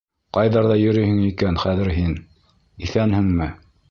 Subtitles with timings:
[0.35, 2.17] Ҡайҙарҙа йөрөйһөң икән хәҙер һин,
[2.87, 3.53] иҫәнһеңме?